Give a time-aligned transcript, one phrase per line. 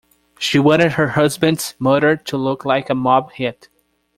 [0.39, 3.69] She wanted her husband's murder to look like a mob hit.